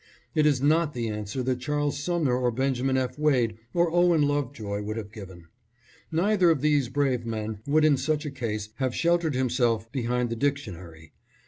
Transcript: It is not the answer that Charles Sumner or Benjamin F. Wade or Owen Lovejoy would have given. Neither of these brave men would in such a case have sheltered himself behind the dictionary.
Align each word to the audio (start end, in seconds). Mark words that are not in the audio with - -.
It 0.33 0.47
is 0.47 0.63
not 0.63 0.95
the 0.95 1.09
answer 1.09 1.43
that 1.43 1.59
Charles 1.59 1.99
Sumner 2.01 2.35
or 2.35 2.49
Benjamin 2.49 2.97
F. 2.97 3.19
Wade 3.19 3.59
or 3.71 3.91
Owen 3.91 4.23
Lovejoy 4.23 4.81
would 4.81 4.97
have 4.97 5.11
given. 5.11 5.45
Neither 6.11 6.49
of 6.49 6.61
these 6.61 6.89
brave 6.89 7.23
men 7.23 7.59
would 7.67 7.85
in 7.85 7.97
such 7.97 8.25
a 8.25 8.31
case 8.31 8.69
have 8.77 8.95
sheltered 8.95 9.35
himself 9.35 9.91
behind 9.91 10.31
the 10.31 10.35
dictionary. 10.35 11.13